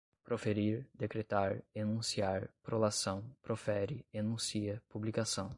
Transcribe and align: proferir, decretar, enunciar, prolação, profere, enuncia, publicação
proferir, 0.23 0.87
decretar, 0.95 1.61
enunciar, 1.75 2.49
prolação, 2.63 3.23
profere, 3.43 4.03
enuncia, 4.13 4.81
publicação 4.89 5.49